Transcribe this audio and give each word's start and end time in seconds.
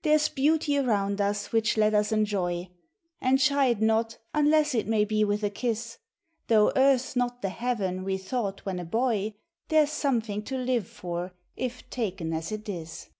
There's 0.00 0.30
beauty 0.30 0.78
around 0.78 1.20
us, 1.20 1.52
which 1.52 1.76
let 1.76 1.92
us 1.92 2.10
enjoy; 2.10 2.68
And 3.20 3.38
chide 3.38 3.82
not, 3.82 4.16
unless 4.32 4.74
it 4.74 4.86
may 4.88 5.04
be 5.04 5.24
with 5.24 5.42
a 5.42 5.50
kiss; 5.50 5.98
Though 6.46 6.72
Earth 6.74 7.02
's 7.02 7.16
not 7.16 7.42
the 7.42 7.50
Heaven 7.50 8.02
we 8.02 8.16
thought 8.16 8.64
when 8.64 8.78
a 8.78 8.86
boy. 8.86 9.34
There's 9.68 9.92
something 9.92 10.42
to 10.44 10.56
live 10.56 10.88
for, 10.88 11.34
if 11.54 11.82
ta?eu 11.90 12.32
as 12.32 12.50
it 12.50 12.66
is. 12.70 13.10